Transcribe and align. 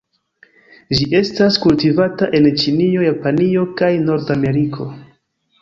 Ĝi 0.99 1.05
estas 1.19 1.59
kultivata 1.65 2.31
en 2.39 2.49
Ĉinio, 2.63 3.05
Japanio 3.09 3.67
kaj 3.83 3.91
Nord-Ameriko. 4.09 4.93